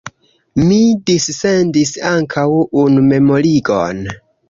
Mi 0.61 0.79
dissendis 1.09 1.93
ankaŭ 2.15 2.49
unu 2.85 3.07
memorigon. 3.15 4.07